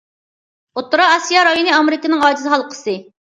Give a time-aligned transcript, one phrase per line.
[0.77, 2.97] ئوتتۇرا ئاسىيا رايونى ئامېرىكىنىڭ ئاجىز ھالقىسى.